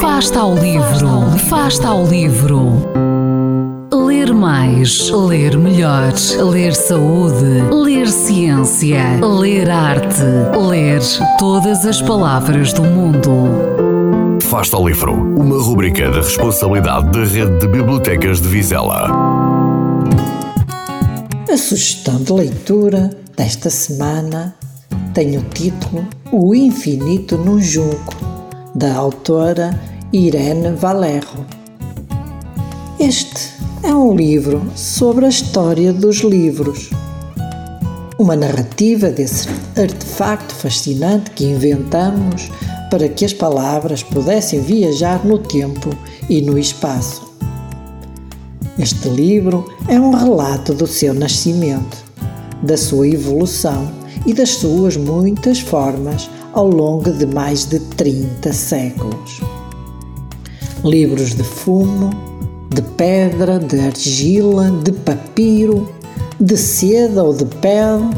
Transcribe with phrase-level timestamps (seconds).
[0.00, 2.88] Fasta ao livro, Fasta ao livro.
[3.92, 6.12] Ler mais, ler melhor,
[6.52, 10.22] ler saúde, ler ciência, ler arte,
[10.68, 11.00] ler
[11.38, 14.38] todas as palavras do mundo.
[14.42, 19.10] Fasta ao livro, uma rubrica da responsabilidade da Rede de Bibliotecas de Vizela.
[21.50, 24.54] A sugestão de leitura desta semana
[25.12, 28.27] tem o título O Infinito no Junco,
[28.78, 29.76] da autora
[30.12, 31.44] Irene Valerro.
[33.00, 33.50] Este
[33.82, 36.90] é um livro sobre a história dos livros.
[38.20, 42.52] Uma narrativa desse artefacto fascinante que inventamos
[42.88, 45.90] para que as palavras pudessem viajar no tempo
[46.30, 47.28] e no espaço.
[48.78, 51.96] Este livro é um relato do seu nascimento,
[52.62, 53.90] da sua evolução
[54.24, 59.40] e das suas muitas formas ao longo de mais de 30 séculos.
[60.84, 62.10] Livros de fumo,
[62.70, 65.88] de pedra, de argila, de papiro,
[66.40, 68.10] de seda ou de pele,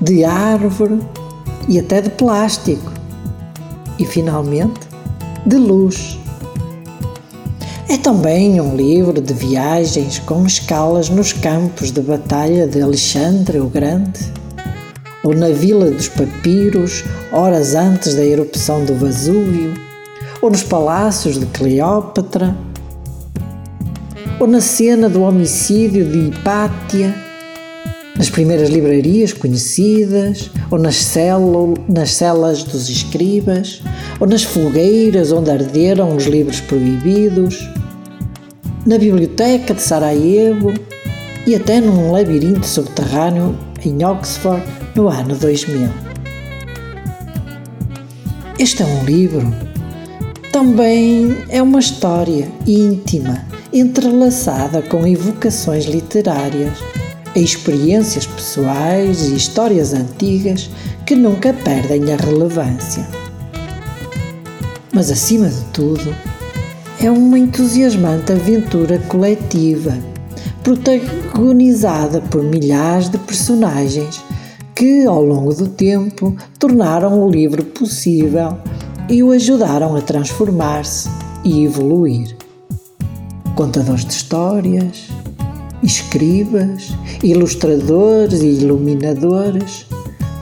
[0.00, 0.98] de árvore
[1.68, 2.92] e até de plástico.
[3.98, 4.80] E finalmente,
[5.46, 6.18] de luz.
[7.88, 13.68] É também um livro de viagens com escalas nos campos de batalha de Alexandre o
[13.68, 14.32] Grande,
[15.22, 19.74] ou na Vila dos Papiros, horas antes da erupção do Vesúvio,
[20.40, 22.56] ou nos palácios de Cleópatra,
[24.40, 27.14] ou na cena do homicídio de Hipátia,
[28.16, 31.14] nas primeiras livrarias conhecidas, ou nas,
[31.88, 33.82] nas celas dos escribas,
[34.18, 37.68] ou nas fogueiras onde arderam os livros proibidos,
[38.84, 40.72] na biblioteca de Sarajevo.
[41.44, 44.62] E até num labirinto subterrâneo em Oxford
[44.94, 45.88] no ano 2000.
[48.58, 49.52] Este é um livro,
[50.52, 56.78] também é uma história íntima, entrelaçada com evocações literárias,
[57.34, 60.68] experiências pessoais e histórias antigas
[61.06, 63.06] que nunca perdem a relevância.
[64.92, 66.14] Mas acima de tudo,
[67.00, 69.96] é uma entusiasmante aventura coletiva,
[70.62, 74.22] protagonizada por milhares de personagens
[74.82, 78.58] que, ao longo do tempo, tornaram o livro possível
[79.08, 81.08] e o ajudaram a transformar-se
[81.44, 82.36] e evoluir.
[83.54, 85.06] Contadores de histórias,
[85.84, 86.88] escribas,
[87.22, 89.86] ilustradores e iluminadores,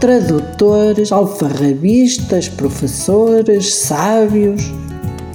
[0.00, 4.72] tradutores, alfarrabistas, professores, sábios,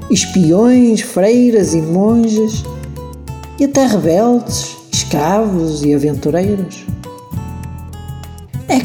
[0.10, 2.64] espiões, freiras e monges,
[3.60, 6.84] e até rebeldes, escravos e aventureiros.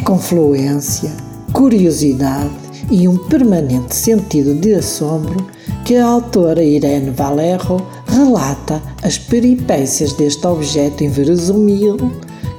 [0.05, 1.13] Confluência,
[1.53, 2.51] curiosidade
[2.91, 5.47] e um permanente sentido de assombro
[5.85, 11.97] que a autora Irene Valerro relata as peripécias deste objeto inverosímil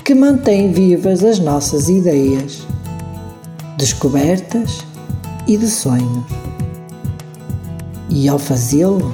[0.06, 2.66] que mantém vivas as nossas ideias,
[3.78, 4.86] descobertas
[5.48, 6.26] e de sonhos.
[8.10, 9.14] E ao fazê-lo,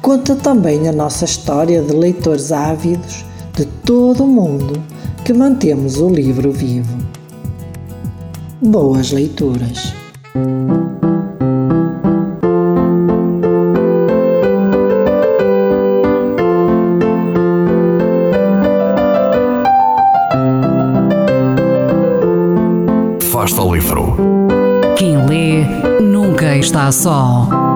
[0.00, 4.82] conta também a nossa história de leitores ávidos de todo o mundo
[5.24, 7.05] que mantemos o livro vivo.
[8.62, 9.94] Boas leituras!
[23.30, 24.16] Fasta ao livro.
[24.96, 25.64] Quem lê
[26.00, 27.75] nunca está só.